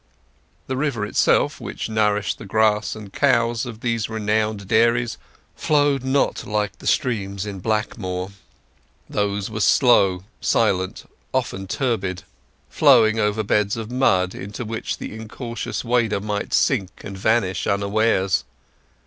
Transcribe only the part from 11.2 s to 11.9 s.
often